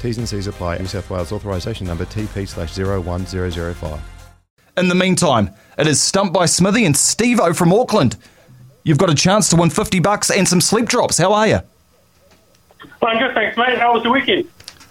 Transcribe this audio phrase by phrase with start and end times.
[0.00, 0.78] T's and C's apply.
[0.78, 4.00] New South Wales authorisation number TP slash 01005.
[4.76, 8.16] In the meantime, it is Stumped by Smithy and Steve O from Auckland.
[8.84, 11.18] You've got a chance to win 50 bucks and some sleep drops.
[11.18, 11.60] How are you?
[13.02, 13.78] I'm good, thanks, mate.
[13.78, 14.48] How was the weekend?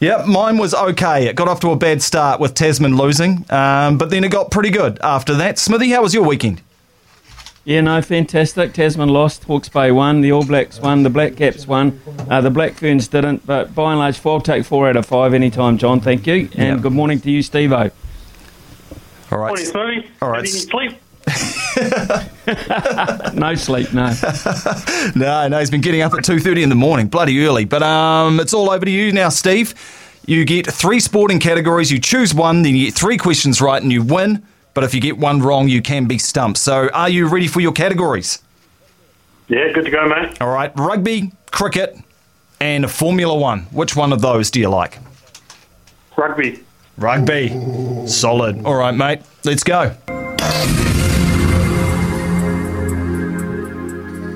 [0.00, 1.26] Yep, mine was okay.
[1.26, 4.50] It got off to a bad start with Tasman losing, um, but then it got
[4.50, 5.58] pretty good after that.
[5.58, 6.62] Smithy, how was your weekend?
[7.68, 8.72] Yeah, no, fantastic.
[8.72, 12.48] Tasman lost, Hawke's Bay won, the All Blacks won, the Black Caps won, uh, the
[12.48, 16.00] Black Ferns didn't, but by and large, I'll take four out of five anytime, John.
[16.00, 16.48] Thank you.
[16.56, 16.78] And Yeah.
[16.78, 17.90] good morning to you, Steve O.
[19.30, 19.48] All right.
[19.48, 20.06] Morning, Smoothie.
[20.22, 20.48] All right.
[20.48, 20.92] Sleep?
[23.34, 24.14] No sleep, no.
[25.14, 27.66] No, no, he's been getting up at 2.30 in the morning, bloody early.
[27.66, 29.74] But um, it's all over to you now, Steve.
[30.26, 33.92] You get three sporting categories, you choose one, then you get three questions right and
[33.92, 34.42] you win.
[34.78, 36.56] But if you get one wrong, you can be stumped.
[36.56, 38.40] So are you ready for your categories?
[39.48, 40.40] Yeah, good to go, mate.
[40.40, 41.98] All right, rugby, cricket,
[42.60, 43.62] and Formula One.
[43.72, 44.98] Which one of those do you like?
[46.16, 46.62] Rugby.
[46.96, 47.48] Rugby.
[48.06, 48.64] Solid.
[48.64, 49.88] All right, mate, let's go.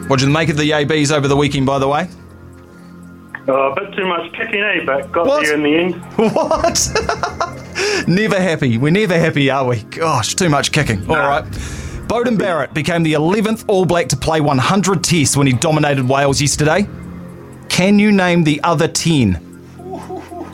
[0.09, 2.09] What did you make of the ABs over the weekend, by the way?
[3.47, 4.81] Uh, a bit too much kicking, eh?
[4.85, 5.45] But got What?
[5.45, 5.95] there in the end.
[6.17, 7.32] What?
[8.09, 8.79] Never happy.
[8.79, 9.83] We're never happy, are we?
[9.85, 11.09] Gosh, too much kicking.
[11.11, 11.45] All right.
[12.09, 16.41] Beauden Barrett became the 11th All Black to play 100 tests when he dominated Wales
[16.41, 16.87] yesterday.
[17.69, 19.49] Can you name the other 10?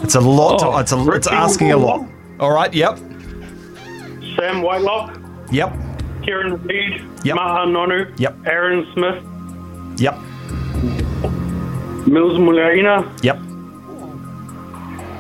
[0.03, 0.63] It's a lot.
[0.63, 0.73] Oh.
[0.75, 2.07] to, it's, a, it's asking a lot.
[2.39, 2.73] All right.
[2.73, 2.99] Yep.
[4.37, 5.19] Sam Whitelock,
[5.51, 5.73] Yep.
[6.23, 7.37] Kieran Read, Yep.
[7.37, 8.37] Ma'a Nonu, Yep.
[8.47, 9.21] Aaron Smith,
[10.01, 10.15] Yep.
[12.07, 13.39] Mils Muliaina, Yep.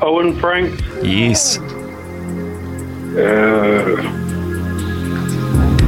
[0.03, 1.59] Owen Franks, Yes.
[3.17, 4.03] Uh,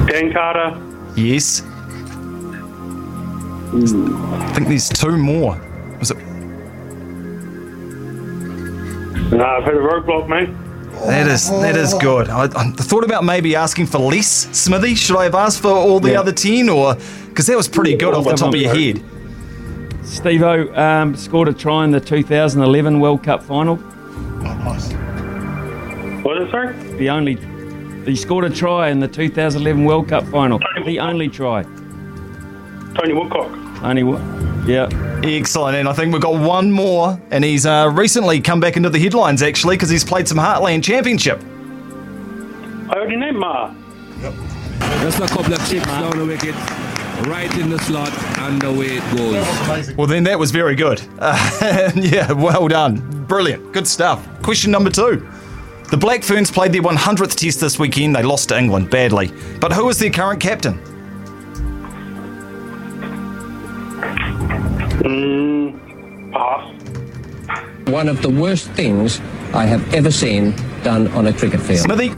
[0.07, 0.81] Dan Carter,
[1.17, 1.63] Yes.
[3.73, 5.61] I think there's two more.
[5.99, 6.17] Was it?
[9.33, 10.49] No, I've had a roadblock, mate.
[11.07, 12.29] That is that is good.
[12.29, 14.95] I, I thought about maybe asking for less, Smithy.
[14.97, 16.21] Should I have asked for all the Yeah.
[16.21, 16.97] other ten, or
[17.29, 19.03] because that was pretty good off the top of your head?
[20.05, 23.79] Steve O um, scored a try in the 2011 World Cup final.
[26.41, 26.97] What is it, sorry?
[26.97, 27.37] The only.
[28.07, 30.59] He scored a try in the 2011 World Cup final.
[30.87, 31.65] The only try.
[32.95, 33.51] Tony Woodcock.
[33.83, 34.65] Only one.
[34.67, 34.89] Yeah.
[35.23, 38.89] Excellent, and I think we've got one more, and he's uh, recently come back into
[38.89, 41.43] the headlines actually because he's played some Heartland Championship.
[42.89, 43.75] I already named Ma.
[45.03, 46.55] Just a couple of chips down the wicket,
[47.27, 49.95] right in the slot, and away it goes.
[49.95, 51.03] Well, then that was very good.
[51.19, 54.27] Uh, yeah, well done, brilliant, good stuff.
[54.43, 55.29] Question number two.
[55.91, 58.15] The Black Ferns played their 100th test this weekend.
[58.15, 59.33] They lost to England badly.
[59.61, 60.79] But who is their current captain?
[65.03, 67.89] Mm, pass.
[67.89, 69.19] One of the worst things
[69.53, 71.81] I have ever seen done on a cricket field.
[71.81, 72.15] Smithy?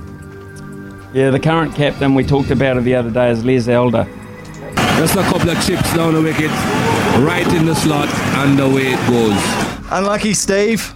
[1.18, 4.04] Yeah, the current captain we talked about it the other day is Les Elder.
[4.98, 6.50] Just a couple of chips down the wicket,
[7.24, 9.90] right in the slot, and away it goes.
[9.90, 10.94] Unlucky, Steve.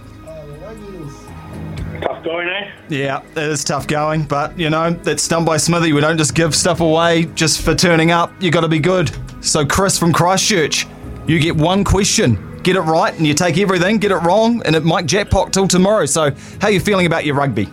[2.27, 2.71] Tough going, eh?
[2.89, 5.93] Yeah, it is tough going, but you know, that's done by Smithy.
[5.93, 8.31] We don't just give stuff away just for turning up.
[8.41, 9.11] You got to be good.
[9.39, 10.87] So, Chris from Christchurch,
[11.25, 12.59] you get one question.
[12.63, 13.97] Get it right, and you take everything.
[13.97, 16.05] Get it wrong, and it might jackpot till tomorrow.
[16.05, 17.71] So, how are you feeling about your rugby?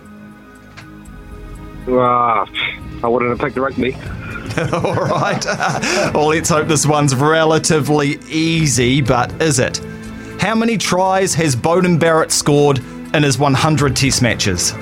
[1.89, 2.45] Ah,
[3.03, 3.93] I wouldn't have picked the rugby.
[4.73, 5.43] All right.
[6.13, 9.81] well, let's hope this one's relatively easy, but is it?
[10.39, 12.79] How many tries has Beauden Barrett scored
[13.15, 14.73] in his 100 Test matches?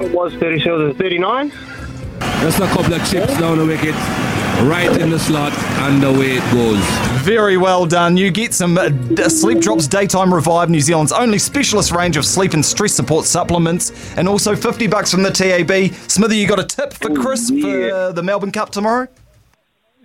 [0.00, 1.50] It was 37 39.
[2.40, 3.94] Just a couple of chips down the wicket,
[4.68, 6.78] right in the slot, and away it goes.
[7.22, 8.16] Very well done.
[8.16, 8.90] You get some uh,
[9.28, 13.92] Sleep Drops Daytime Revive, New Zealand's only specialist range of sleep and stress support supplements,
[14.16, 15.94] and also 50 bucks from the TAB.
[16.10, 19.06] Smithy, you got a tip for Chris for the Melbourne Cup tomorrow?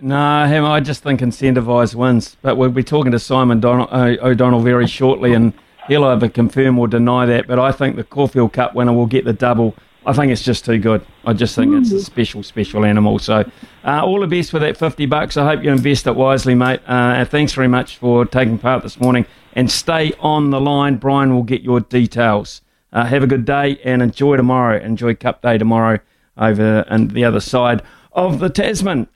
[0.00, 2.36] No, him, I just think incentivised wins.
[2.40, 5.52] But we'll be talking to Simon Don- uh, O'Donnell very shortly, and
[5.88, 7.46] he'll either confirm or deny that.
[7.46, 9.74] But I think the Caulfield Cup winner will get the double.
[10.06, 11.04] I think it's just too good.
[11.26, 13.18] I just think it's a special, special animal.
[13.18, 13.50] So,
[13.84, 15.36] uh, all the best for that 50 bucks.
[15.36, 16.80] I hope you invest it wisely, mate.
[16.88, 19.26] Uh, and thanks very much for taking part this morning.
[19.52, 20.96] And stay on the line.
[20.96, 22.62] Brian will get your details.
[22.92, 24.80] Uh, have a good day and enjoy tomorrow.
[24.80, 25.98] Enjoy Cup Day tomorrow
[26.38, 27.82] over and the other side
[28.12, 29.08] of the Tasman.